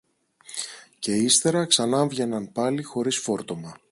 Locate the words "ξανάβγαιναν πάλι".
1.65-2.83